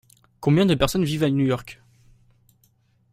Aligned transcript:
Combien 0.39 0.65
de 0.65 0.73
personnes 0.73 1.03
vivent 1.03 1.21
à 1.21 1.29
New 1.29 1.45
York? 1.45 1.79